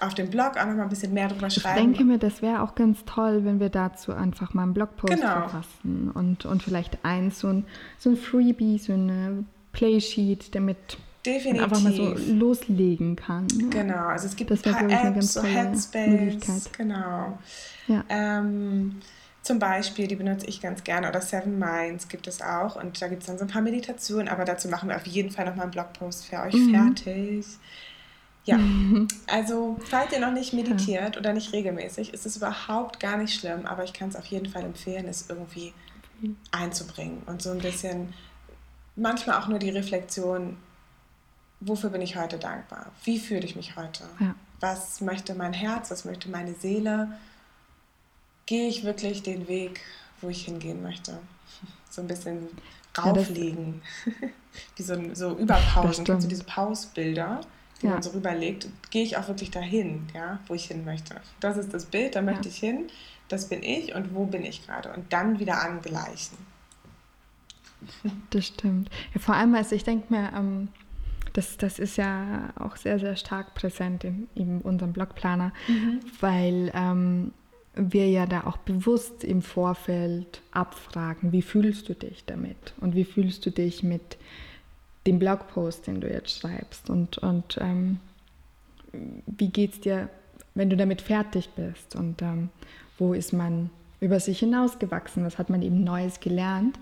auf 0.00 0.14
dem 0.14 0.30
Blog 0.30 0.56
auch 0.56 0.66
noch 0.66 0.74
mal 0.74 0.84
ein 0.84 0.88
bisschen 0.88 1.12
mehr 1.12 1.28
drüber 1.28 1.50
schreiben. 1.50 1.78
Ich 1.78 1.96
denke 1.98 2.04
mir, 2.04 2.18
das 2.18 2.42
wäre 2.42 2.62
auch 2.62 2.74
ganz 2.74 3.04
toll, 3.04 3.44
wenn 3.44 3.60
wir 3.60 3.68
dazu 3.68 4.12
einfach 4.12 4.54
mal 4.54 4.62
einen 4.62 4.74
Blogpost 4.74 5.12
genau. 5.12 5.48
verfassen 5.48 6.10
und, 6.12 6.46
und 6.46 6.62
vielleicht 6.62 7.04
eins, 7.04 7.40
so 7.40 7.48
ein, 7.48 7.64
so 7.98 8.10
ein 8.10 8.16
Freebie, 8.16 8.78
so 8.78 8.94
eine 8.94 9.44
Playsheet, 9.72 10.54
damit 10.54 10.98
Definitiv. 11.24 11.60
man 11.60 11.64
einfach 11.64 11.80
mal 11.80 11.92
so 11.92 12.14
loslegen 12.32 13.16
kann. 13.16 13.46
Genau, 13.70 14.06
also 14.06 14.26
es 14.26 14.34
gibt 14.34 14.50
das 14.50 14.64
ein 14.64 14.72
paar 14.72 14.82
Apps, 14.82 14.92
eine 14.92 15.12
ganz 15.12 15.32
so 15.32 15.42
Headspace, 15.42 16.70
genau. 16.76 17.38
Ja. 17.86 18.04
Ähm, 18.08 19.00
zum 19.42 19.58
Beispiel, 19.58 20.06
die 20.06 20.16
benutze 20.16 20.46
ich 20.46 20.60
ganz 20.60 20.84
gerne, 20.84 21.08
oder 21.08 21.20
Seven 21.20 21.58
Minds 21.58 22.08
gibt 22.08 22.26
es 22.26 22.42
auch. 22.42 22.76
Und 22.76 23.00
da 23.02 23.08
gibt 23.08 23.22
es 23.22 23.26
dann 23.26 23.38
so 23.38 23.44
ein 23.44 23.50
paar 23.50 23.62
Meditationen, 23.62 24.28
aber 24.28 24.44
dazu 24.44 24.68
machen 24.68 24.88
wir 24.88 24.96
auf 24.96 25.06
jeden 25.06 25.30
Fall 25.30 25.44
nochmal 25.44 25.64
einen 25.64 25.72
Blogpost 25.72 26.26
für 26.26 26.40
euch 26.40 26.54
mhm. 26.54 26.74
fertig. 26.74 27.46
Ja, 28.44 28.58
also 29.28 29.78
falls 29.88 30.12
ihr 30.12 30.18
noch 30.18 30.32
nicht 30.32 30.52
meditiert 30.52 31.16
oder 31.16 31.32
nicht 31.32 31.52
regelmäßig, 31.52 32.12
ist 32.12 32.26
es 32.26 32.36
überhaupt 32.36 32.98
gar 32.98 33.16
nicht 33.16 33.38
schlimm, 33.38 33.66
aber 33.66 33.84
ich 33.84 33.92
kann 33.92 34.08
es 34.08 34.16
auf 34.16 34.26
jeden 34.26 34.46
Fall 34.46 34.64
empfehlen, 34.64 35.06
es 35.06 35.26
irgendwie 35.28 35.72
einzubringen 36.50 37.22
und 37.26 37.40
so 37.40 37.50
ein 37.52 37.58
bisschen, 37.58 38.12
manchmal 38.96 39.40
auch 39.40 39.46
nur 39.46 39.60
die 39.60 39.70
Reflexion, 39.70 40.56
wofür 41.64 41.90
bin 41.90 42.02
ich 42.02 42.16
heute 42.16 42.38
dankbar? 42.38 42.92
Wie 43.04 43.18
fühle 43.18 43.44
ich 43.44 43.56
mich 43.56 43.76
heute? 43.76 44.04
Ja. 44.20 44.34
Was 44.60 45.00
möchte 45.00 45.34
mein 45.34 45.52
Herz, 45.52 45.90
was 45.90 46.04
möchte 46.04 46.28
meine 46.28 46.54
Seele? 46.54 47.18
Gehe 48.46 48.68
ich 48.68 48.84
wirklich 48.84 49.22
den 49.22 49.48
Weg, 49.48 49.80
wo 50.20 50.28
ich 50.28 50.44
hingehen 50.44 50.82
möchte. 50.82 51.18
So 51.90 52.02
ein 52.02 52.08
bisschen 52.08 52.48
rauflegen. 52.98 53.82
Ja, 54.04 54.28
Wie 54.76 54.82
so, 54.82 55.14
so 55.14 55.36
Überpausen. 55.36 56.04
Kennst 56.04 56.26
du 56.26 56.28
diese 56.28 56.44
Pausbilder, 56.44 57.40
die 57.80 57.86
ja. 57.86 57.92
man 57.92 58.02
so 58.02 58.10
rüberlegt? 58.10 58.68
Gehe 58.90 59.02
ich 59.02 59.16
auch 59.16 59.28
wirklich 59.28 59.50
dahin, 59.50 60.06
ja, 60.14 60.40
wo 60.46 60.54
ich 60.54 60.66
hin 60.66 60.84
möchte. 60.84 61.20
Das 61.40 61.56
ist 61.56 61.72
das 61.72 61.86
Bild, 61.86 62.14
da 62.14 62.22
möchte 62.22 62.48
ich 62.48 62.58
hin. 62.58 62.88
Das 63.28 63.48
bin 63.48 63.62
ich 63.62 63.94
und 63.94 64.14
wo 64.14 64.26
bin 64.26 64.44
ich 64.44 64.66
gerade? 64.66 64.92
Und 64.92 65.12
dann 65.12 65.38
wieder 65.38 65.62
angleichen. 65.62 66.36
Das 68.30 68.46
stimmt. 68.46 68.90
Ja, 69.14 69.20
vor 69.20 69.34
allem, 69.34 69.54
also 69.54 69.74
ich 69.74 69.84
denke 69.84 70.12
mir, 70.12 70.32
ähm, 70.36 70.68
das, 71.32 71.56
das 71.56 71.78
ist 71.78 71.96
ja 71.96 72.52
auch 72.58 72.76
sehr, 72.76 72.98
sehr 72.98 73.16
stark 73.16 73.54
präsent 73.54 74.04
in, 74.04 74.28
in 74.34 74.60
unserem 74.60 74.92
Blogplaner, 74.92 75.52
mhm. 75.68 76.00
weil 76.20 76.70
ähm, 76.74 77.32
wir 77.74 78.08
ja 78.08 78.26
da 78.26 78.44
auch 78.44 78.58
bewusst 78.58 79.24
im 79.24 79.40
Vorfeld 79.40 80.42
abfragen, 80.50 81.32
wie 81.32 81.42
fühlst 81.42 81.88
du 81.88 81.94
dich 81.94 82.24
damit? 82.26 82.74
Und 82.80 82.94
wie 82.94 83.04
fühlst 83.04 83.46
du 83.46 83.50
dich 83.50 83.82
mit 83.82 84.18
dem 85.06 85.18
Blogpost, 85.18 85.86
den 85.86 86.00
du 86.00 86.10
jetzt 86.10 86.38
schreibst? 86.38 86.90
Und, 86.90 87.18
und 87.18 87.58
ähm, 87.60 87.98
wie 89.26 89.48
geht 89.48 89.72
es 89.72 89.80
dir, 89.80 90.10
wenn 90.54 90.68
du 90.68 90.76
damit 90.76 91.00
fertig 91.00 91.48
bist? 91.56 91.96
Und 91.96 92.20
ähm, 92.20 92.50
wo 92.98 93.14
ist 93.14 93.32
man 93.32 93.70
über 94.02 94.18
sich 94.18 94.40
hinausgewachsen, 94.40 95.24
was 95.24 95.38
hat 95.38 95.48
man 95.48 95.62
eben 95.62 95.84
Neues 95.84 96.18
gelernt. 96.20 96.78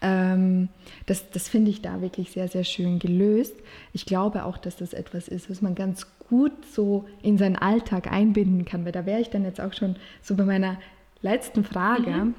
Ähm, 0.00 0.68
das 1.06 1.28
das 1.30 1.48
finde 1.48 1.70
ich 1.70 1.82
da 1.82 2.00
wirklich 2.00 2.30
sehr, 2.30 2.48
sehr 2.48 2.64
schön 2.64 3.00
gelöst. 3.00 3.54
Ich 3.92 4.06
glaube 4.06 4.44
auch, 4.44 4.56
dass 4.56 4.76
das 4.76 4.92
etwas 4.92 5.28
ist, 5.28 5.50
was 5.50 5.60
man 5.60 5.74
ganz 5.74 6.06
gut 6.28 6.52
so 6.72 7.06
in 7.22 7.38
seinen 7.38 7.56
Alltag 7.56 8.10
einbinden 8.10 8.64
kann, 8.64 8.84
weil 8.84 8.92
da 8.92 9.04
wäre 9.04 9.20
ich 9.20 9.30
dann 9.30 9.44
jetzt 9.44 9.60
auch 9.60 9.72
schon 9.72 9.96
so 10.22 10.36
bei 10.36 10.44
meiner 10.44 10.78
letzten 11.22 11.64
Frage. 11.64 12.10
Mhm. 12.10 12.34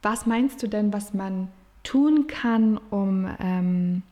Was 0.00 0.26
meinst 0.26 0.62
du 0.62 0.68
denn, 0.68 0.92
was 0.92 1.12
man 1.12 1.48
tun 1.82 2.28
kann, 2.28 2.78
um 2.90 3.28
ähm, 3.40 4.02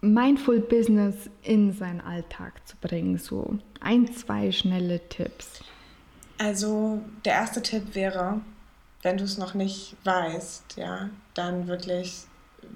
Mindful 0.00 0.60
Business 0.60 1.28
in 1.42 1.72
seinen 1.72 2.00
Alltag 2.00 2.66
zu 2.66 2.76
bringen? 2.80 3.18
So 3.18 3.58
ein, 3.80 4.10
zwei 4.12 4.50
schnelle 4.50 4.98
Tipps. 5.10 5.62
Also 6.38 7.00
der 7.24 7.34
erste 7.34 7.62
Tipp 7.62 7.94
wäre, 7.94 8.40
wenn 9.02 9.16
du 9.16 9.24
es 9.24 9.38
noch 9.38 9.54
nicht 9.54 9.96
weißt, 10.04 10.76
ja, 10.76 11.10
dann 11.34 11.66
wirklich, 11.66 12.24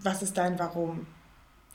was 0.03 0.23
ist 0.23 0.37
dein 0.39 0.59
Warum? 0.59 1.07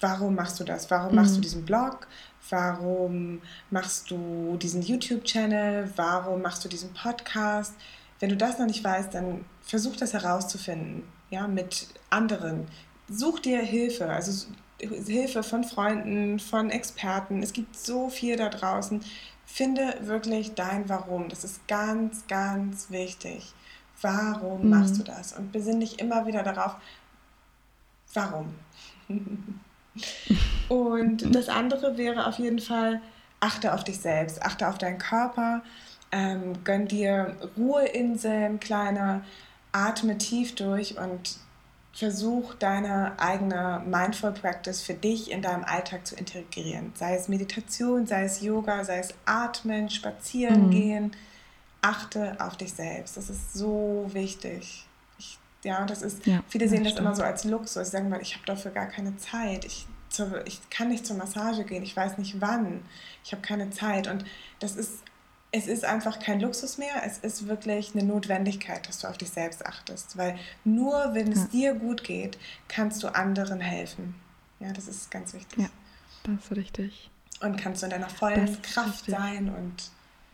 Warum 0.01 0.35
machst 0.35 0.59
du 0.59 0.63
das? 0.63 0.89
Warum 0.91 1.11
mhm. 1.11 1.15
machst 1.15 1.37
du 1.37 1.41
diesen 1.41 1.65
Blog? 1.65 2.07
Warum 2.49 3.41
machst 3.69 4.11
du 4.11 4.57
diesen 4.57 4.81
YouTube-Channel? 4.81 5.91
Warum 5.95 6.41
machst 6.41 6.63
du 6.65 6.69
diesen 6.69 6.93
Podcast? 6.93 7.73
Wenn 8.19 8.29
du 8.29 8.37
das 8.37 8.59
noch 8.59 8.67
nicht 8.67 8.83
weißt, 8.83 9.13
dann 9.13 9.45
versuch 9.61 9.95
das 9.95 10.13
herauszufinden, 10.13 11.03
ja, 11.29 11.47
mit 11.47 11.87
anderen. 12.09 12.67
Such 13.09 13.39
dir 13.39 13.59
Hilfe, 13.59 14.07
also 14.07 14.47
Hilfe 14.79 15.43
von 15.43 15.63
Freunden, 15.63 16.39
von 16.39 16.69
Experten. 16.69 17.41
Es 17.41 17.53
gibt 17.53 17.77
so 17.77 18.09
viel 18.09 18.35
da 18.35 18.49
draußen. 18.49 19.01
Finde 19.45 19.95
wirklich 20.01 20.53
dein 20.55 20.89
Warum. 20.89 21.29
Das 21.29 21.43
ist 21.43 21.67
ganz, 21.67 22.27
ganz 22.27 22.89
wichtig. 22.89 23.53
Warum 24.01 24.63
mhm. 24.63 24.69
machst 24.69 24.97
du 24.97 25.03
das? 25.03 25.33
Und 25.33 25.51
besinn 25.51 25.79
dich 25.79 25.99
immer 25.99 26.25
wieder 26.25 26.43
darauf, 26.43 26.75
warum. 28.13 28.55
Und 30.67 31.33
das 31.33 31.47
andere 31.47 31.97
wäre 31.97 32.27
auf 32.27 32.37
jeden 32.37 32.59
Fall, 32.59 33.01
achte 33.39 33.73
auf 33.73 33.83
dich 33.83 33.99
selbst, 33.99 34.41
achte 34.41 34.67
auf 34.67 34.77
deinen 34.77 34.97
Körper, 34.97 35.61
ähm, 36.11 36.63
gönn 36.63 36.87
dir 36.87 37.37
Ruheinseln, 37.57 38.59
kleine, 38.59 39.23
atme 39.71 40.17
tief 40.17 40.55
durch 40.55 40.97
und 40.97 41.37
versuch 41.95 42.55
deine 42.55 43.17
eigene 43.19 43.81
Mindful 43.85 44.33
Practice 44.33 44.81
für 44.81 44.93
dich 44.93 45.31
in 45.31 45.41
deinem 45.41 45.63
Alltag 45.63 46.05
zu 46.05 46.15
integrieren. 46.15 46.91
Sei 46.95 47.15
es 47.15 47.29
Meditation, 47.29 48.05
sei 48.05 48.25
es 48.25 48.41
Yoga, 48.41 48.83
sei 48.83 48.99
es 48.99 49.13
Atmen, 49.25 49.89
Spazieren 49.89 50.67
mhm. 50.67 50.71
gehen. 50.71 51.11
Achte 51.81 52.35
auf 52.39 52.57
dich 52.57 52.73
selbst. 52.73 53.15
Das 53.15 53.29
ist 53.29 53.53
so 53.53 54.09
wichtig. 54.11 54.85
Ich, 55.17 55.39
ja, 55.63 55.85
das 55.85 56.01
ist, 56.01 56.25
ja, 56.25 56.43
viele 56.49 56.67
sehen 56.67 56.83
das, 56.83 56.93
das 56.93 56.99
immer 56.99 57.15
so 57.15 57.23
als 57.23 57.45
Luxus. 57.45 57.85
Sie 57.85 57.91
sagen 57.91 58.09
mal, 58.09 58.21
ich 58.21 58.35
habe 58.35 58.45
dafür 58.45 58.71
gar 58.71 58.87
keine 58.87 59.15
Zeit. 59.15 59.63
Ich, 59.63 59.87
zur, 60.09 60.45
ich 60.45 60.59
kann 60.69 60.89
nicht 60.89 61.05
zur 61.05 61.15
Massage 61.15 61.63
gehen. 61.63 61.83
Ich 61.83 61.95
weiß 61.95 62.17
nicht 62.17 62.41
wann. 62.41 62.81
Ich 63.23 63.31
habe 63.31 63.41
keine 63.41 63.69
Zeit. 63.69 64.07
Und 64.07 64.25
das 64.59 64.75
ist 64.75 64.95
es 65.55 65.67
ist 65.67 65.85
einfach 65.85 66.19
kein 66.19 66.41
Luxus 66.41 66.77
mehr, 66.77 67.03
es 67.05 67.17
ist 67.19 67.47
wirklich 67.47 67.95
eine 67.95 68.03
Notwendigkeit, 68.03 68.85
dass 68.89 68.99
du 68.99 69.07
auf 69.07 69.17
dich 69.17 69.29
selbst 69.29 69.65
achtest, 69.65 70.17
weil 70.17 70.37
nur 70.65 71.13
wenn 71.13 71.31
es 71.31 71.43
ja. 71.43 71.47
dir 71.47 71.73
gut 71.75 72.03
geht, 72.03 72.37
kannst 72.67 73.01
du 73.03 73.07
anderen 73.07 73.61
helfen. 73.61 74.15
Ja, 74.59 74.73
das 74.73 74.89
ist 74.89 75.09
ganz 75.11 75.33
wichtig. 75.33 75.59
Ja, 75.59 75.69
das 76.23 76.43
ist 76.43 76.57
richtig. 76.57 77.09
Und 77.39 77.55
kannst 77.55 77.81
du 77.81 77.85
in 77.85 77.91
deiner 77.91 78.09
vollen 78.09 78.61
Kraft 78.63 79.07
richtig. 79.07 79.15
sein 79.15 79.49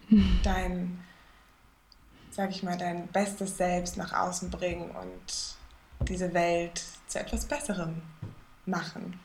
und 0.09 0.23
dein, 0.43 0.99
sag 2.31 2.49
ich 2.49 2.63
mal, 2.63 2.77
dein 2.77 3.05
bestes 3.07 3.57
Selbst 3.57 3.97
nach 3.97 4.13
außen 4.13 4.49
bringen 4.49 4.89
und 4.89 6.07
diese 6.07 6.33
Welt 6.33 6.81
zu 7.05 7.19
etwas 7.19 7.45
Besserem 7.45 8.01
machen 8.65 9.19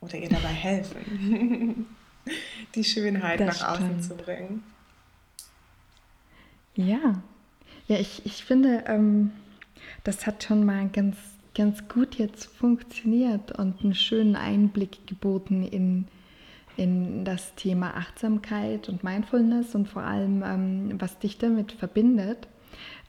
oder 0.00 0.16
ihr 0.16 0.30
dabei 0.30 0.48
helfen, 0.48 1.94
die 2.74 2.84
Schönheit 2.84 3.40
das 3.40 3.60
nach 3.60 3.72
außen 3.72 3.84
stimmt. 3.84 4.04
zu 4.04 4.16
bringen. 4.16 4.64
Ja, 6.86 7.22
ja, 7.88 7.98
ich, 7.98 8.24
ich 8.24 8.44
finde, 8.44 8.84
ähm, 8.86 9.32
das 10.04 10.26
hat 10.26 10.44
schon 10.44 10.64
mal 10.64 10.88
ganz, 10.88 11.16
ganz 11.54 11.88
gut 11.88 12.14
jetzt 12.14 12.46
funktioniert 12.46 13.52
und 13.58 13.82
einen 13.82 13.94
schönen 13.94 14.34
Einblick 14.34 15.06
geboten 15.06 15.62
in, 15.64 16.06
in 16.76 17.24
das 17.24 17.54
Thema 17.56 17.96
Achtsamkeit 17.96 18.88
und 18.88 19.04
Mindfulness 19.04 19.74
und 19.74 19.88
vor 19.88 20.02
allem, 20.02 20.42
ähm, 20.42 21.00
was 21.00 21.18
dich 21.18 21.36
damit 21.36 21.72
verbindet. 21.72 22.48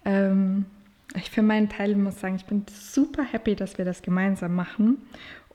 Ähm, 0.04 0.66
ich 1.16 1.30
für 1.30 1.42
meinen 1.42 1.70
Teil 1.70 1.96
muss 1.96 2.20
sagen, 2.20 2.36
ich 2.36 2.46
bin 2.46 2.66
super 2.68 3.24
happy, 3.24 3.56
dass 3.56 3.78
wir 3.78 3.86
das 3.86 4.02
gemeinsam 4.02 4.56
machen 4.56 4.98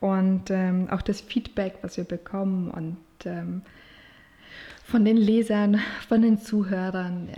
und 0.01 0.51
ähm, 0.51 0.89
auch 0.91 1.03
das 1.03 1.21
Feedback, 1.21 1.79
was 1.83 1.97
wir 1.97 2.05
bekommen 2.05 2.71
und 2.71 2.97
ähm, 3.25 3.63
von 4.85 5.05
den 5.05 5.17
Lesern, 5.17 5.81
von 6.09 6.23
den 6.23 6.39
Zuhörern 6.39 7.29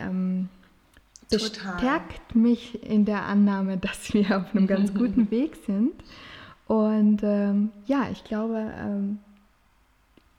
ähm, 1.30 1.38
bestärkt 1.38 2.35
mich 2.35 2.82
in 2.82 3.04
der 3.04 3.25
Annahme, 3.25 3.76
dass 3.80 4.12
wir 4.12 4.38
auf 4.38 4.54
einem 4.54 4.66
ganz 4.66 4.94
guten 4.94 5.30
Weg 5.30 5.56
sind. 5.66 5.92
Und 6.66 7.23
ähm, 7.23 7.70
ja, 7.87 8.08
ich 8.12 8.25
glaube, 8.25 8.73
ähm, 8.78 9.18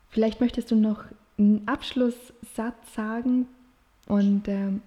vielleicht 0.09 0.41
möchtest 0.41 0.69
du 0.71 0.75
noch 0.75 1.03
einen 1.37 1.67
Abschlusssatz 1.67 2.93
sagen 2.93 3.47
und 4.07 4.47
ähm, 4.47 4.81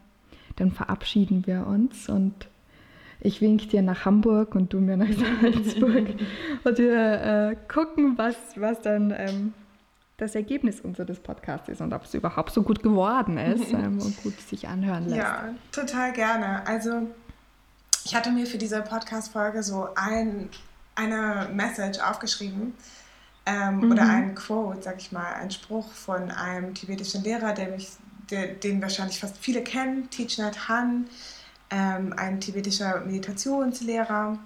dann 0.56 0.70
verabschieden 0.70 1.46
wir 1.46 1.66
uns 1.66 2.08
und 2.08 2.48
ich 3.20 3.40
wink 3.40 3.70
dir 3.70 3.82
nach 3.82 4.04
Hamburg 4.04 4.54
und 4.54 4.72
du 4.72 4.80
mir 4.80 4.96
nach 4.96 5.12
Salzburg 5.40 6.08
und 6.64 6.78
wir 6.78 7.50
äh, 7.52 7.56
gucken, 7.72 8.18
was, 8.18 8.36
was 8.56 8.80
dann 8.82 9.14
ähm, 9.16 9.54
das 10.16 10.34
Ergebnis 10.34 10.80
unseres 10.80 11.18
Podcasts 11.20 11.68
ist 11.68 11.80
und 11.80 11.92
ob 11.92 12.04
es 12.04 12.14
überhaupt 12.14 12.52
so 12.52 12.62
gut 12.62 12.82
geworden 12.82 13.38
ist 13.38 13.70
ähm, 13.72 14.00
und 14.00 14.22
gut 14.22 14.40
sich 14.40 14.68
anhören 14.68 15.04
lässt. 15.04 15.16
Ja, 15.16 15.54
total 15.72 16.12
gerne. 16.12 16.66
Also 16.66 17.08
ich 18.04 18.14
hatte 18.14 18.30
mir 18.30 18.46
für 18.46 18.58
diese 18.58 18.82
Podcast-Folge 18.82 19.62
so 19.62 19.88
ein, 19.94 20.48
eine 20.94 21.48
Message 21.52 21.98
aufgeschrieben 22.00 22.74
ähm, 23.46 23.78
mhm. 23.78 23.92
oder 23.92 24.08
ein 24.08 24.34
Quote, 24.34 24.82
sag 24.82 24.98
ich 24.98 25.12
mal, 25.12 25.34
ein 25.34 25.50
Spruch 25.50 25.90
von 25.92 26.30
einem 26.30 26.74
tibetischen 26.74 27.22
Lehrer, 27.24 27.52
der 27.52 27.68
mich, 27.68 27.90
der, 28.30 28.48
den 28.48 28.82
wahrscheinlich 28.82 29.18
fast 29.18 29.36
viele 29.38 29.62
kennen, 29.62 30.10
Thich 30.10 30.38
Nhat 30.38 30.68
Hanh, 30.68 31.06
ähm, 31.70 32.12
ein 32.16 32.40
tibetischer 32.40 33.00
Meditationslehrer. 33.00 34.38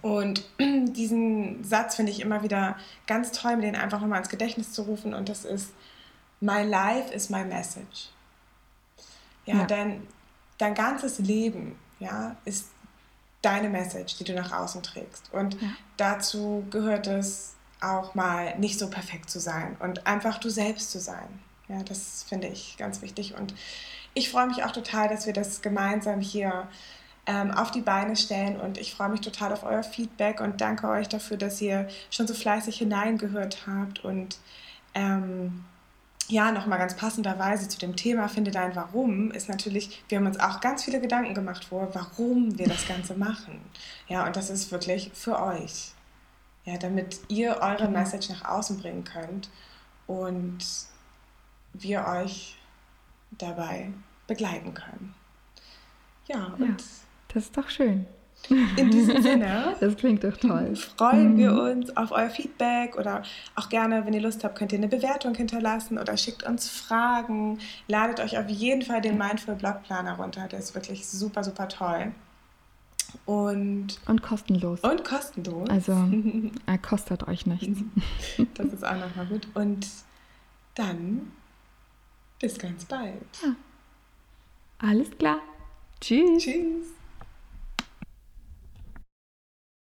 Und 0.00 0.44
diesen 0.60 1.64
Satz 1.64 1.96
finde 1.96 2.12
ich 2.12 2.20
immer 2.20 2.42
wieder 2.42 2.76
ganz 3.06 3.32
toll, 3.32 3.56
mir 3.56 3.62
den 3.62 3.76
einfach 3.76 4.00
nochmal 4.00 4.18
ins 4.18 4.28
Gedächtnis 4.28 4.72
zu 4.72 4.82
rufen. 4.82 5.14
Und 5.14 5.28
das 5.28 5.44
ist, 5.44 5.72
My 6.40 6.62
life 6.62 7.12
is 7.14 7.30
my 7.30 7.44
message. 7.44 8.08
Ja, 9.46 9.58
ja. 9.58 9.64
Dein, 9.64 10.06
dein 10.58 10.74
ganzes 10.74 11.20
Leben 11.20 11.76
ja, 12.00 12.36
ist 12.44 12.66
deine 13.42 13.68
Message, 13.68 14.16
die 14.16 14.24
du 14.24 14.34
nach 14.34 14.52
außen 14.52 14.82
trägst. 14.82 15.32
Und 15.32 15.60
ja. 15.60 15.68
dazu 15.96 16.64
gehört 16.70 17.06
es 17.06 17.54
auch 17.80 18.14
mal 18.14 18.58
nicht 18.58 18.78
so 18.78 18.88
perfekt 18.88 19.30
zu 19.30 19.40
sein 19.40 19.76
und 19.80 20.06
einfach 20.06 20.38
du 20.38 20.48
selbst 20.48 20.90
zu 20.90 21.00
sein. 21.00 21.40
Ja, 21.68 21.82
das 21.82 22.24
finde 22.28 22.48
ich 22.48 22.76
ganz 22.76 23.02
wichtig. 23.02 23.34
Und 23.34 23.54
ich 24.14 24.30
freue 24.30 24.46
mich 24.46 24.62
auch 24.64 24.72
total, 24.72 25.08
dass 25.08 25.26
wir 25.26 25.32
das 25.32 25.62
gemeinsam 25.62 26.20
hier 26.20 26.68
ähm, 27.26 27.50
auf 27.50 27.70
die 27.70 27.80
Beine 27.80 28.16
stellen. 28.16 28.60
Und 28.60 28.78
ich 28.78 28.94
freue 28.94 29.08
mich 29.08 29.20
total 29.20 29.52
auf 29.52 29.64
euer 29.64 29.82
Feedback 29.82 30.40
und 30.40 30.60
danke 30.60 30.88
euch 30.88 31.08
dafür, 31.08 31.36
dass 31.36 31.60
ihr 31.60 31.88
schon 32.10 32.26
so 32.26 32.34
fleißig 32.34 32.76
hineingehört 32.78 33.66
habt 33.66 34.04
und 34.04 34.38
ähm, 34.94 35.64
ja, 36.28 36.52
nochmal 36.52 36.78
ganz 36.78 36.96
passenderweise 36.96 37.68
zu 37.68 37.78
dem 37.78 37.96
Thema 37.96 38.28
Finde 38.28 38.50
dein 38.50 38.74
Warum 38.76 39.30
ist 39.32 39.48
natürlich, 39.48 40.02
wir 40.08 40.18
haben 40.18 40.26
uns 40.26 40.38
auch 40.40 40.60
ganz 40.60 40.84
viele 40.84 41.00
Gedanken 41.00 41.34
gemacht 41.34 41.64
vor, 41.64 41.90
warum 41.94 42.58
wir 42.58 42.68
das 42.68 42.86
Ganze 42.86 43.14
machen. 43.14 43.60
Ja, 44.08 44.26
und 44.26 44.36
das 44.36 44.48
ist 44.48 44.70
wirklich 44.70 45.10
für 45.14 45.40
euch. 45.40 45.92
Ja, 46.64 46.78
damit 46.78 47.20
ihr 47.28 47.58
eure 47.60 47.86
genau. 47.86 47.98
Message 47.98 48.28
nach 48.30 48.44
außen 48.44 48.78
bringen 48.78 49.04
könnt 49.04 49.50
und 50.06 50.58
wir 51.72 52.06
euch 52.06 52.56
dabei 53.32 53.92
begleiten 54.26 54.72
können. 54.72 55.14
Ja, 56.28 56.54
und 56.58 56.80
ja, 56.80 56.86
das 57.34 57.44
ist 57.44 57.56
doch 57.56 57.68
schön. 57.68 58.06
In 58.48 58.90
diesem 58.90 59.22
Sinne. 59.22 59.76
Das 59.80 59.96
klingt 59.96 60.24
doch 60.24 60.36
toll. 60.36 60.74
Freuen 60.76 61.34
mhm. 61.34 61.38
wir 61.38 61.52
uns 61.52 61.96
auf 61.96 62.10
euer 62.12 62.30
Feedback 62.30 62.96
oder 62.96 63.22
auch 63.54 63.68
gerne, 63.68 64.04
wenn 64.04 64.12
ihr 64.12 64.20
Lust 64.20 64.44
habt, 64.44 64.56
könnt 64.56 64.72
ihr 64.72 64.78
eine 64.78 64.88
Bewertung 64.88 65.34
hinterlassen 65.34 65.98
oder 65.98 66.16
schickt 66.16 66.42
uns 66.42 66.68
Fragen. 66.68 67.58
Ladet 67.88 68.20
euch 68.20 68.38
auf 68.38 68.48
jeden 68.48 68.82
Fall 68.82 69.00
den 69.00 69.18
Mindful 69.18 69.54
Blog 69.54 69.82
Planer 69.84 70.16
runter. 70.16 70.48
Der 70.48 70.58
ist 70.58 70.74
wirklich 70.74 71.06
super, 71.06 71.44
super 71.44 71.68
toll. 71.68 72.12
Und, 73.26 74.00
und 74.06 74.22
kostenlos. 74.22 74.80
Und 74.80 75.04
kostenlos. 75.04 75.68
Also 75.68 75.92
er 76.66 76.78
kostet 76.78 77.28
euch 77.28 77.46
nichts. 77.46 77.80
Das 78.54 78.66
ist 78.66 78.84
auch 78.84 78.96
nochmal 78.96 79.26
gut. 79.26 79.46
Und 79.54 79.86
dann 80.74 81.32
bis 82.40 82.58
ganz 82.58 82.84
bald. 82.86 83.14
Ja. 83.42 83.54
Alles 84.78 85.10
klar. 85.16 85.38
Tschüss. 86.00 86.42
Tschüss. 86.42 87.01